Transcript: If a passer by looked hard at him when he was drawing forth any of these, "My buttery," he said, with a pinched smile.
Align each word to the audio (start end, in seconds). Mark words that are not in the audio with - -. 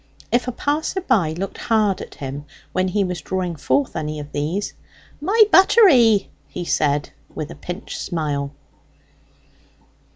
If 0.31 0.47
a 0.47 0.51
passer 0.51 0.99
by 0.99 1.33
looked 1.33 1.59
hard 1.59 2.01
at 2.01 2.15
him 2.15 2.45
when 2.71 2.87
he 2.87 3.03
was 3.03 3.21
drawing 3.21 3.55
forth 3.55 3.95
any 3.95 4.19
of 4.19 4.31
these, 4.31 4.73
"My 5.21 5.43
buttery," 5.51 6.31
he 6.47 6.65
said, 6.65 7.11
with 7.35 7.51
a 7.51 7.55
pinched 7.55 7.99
smile. 7.99 8.51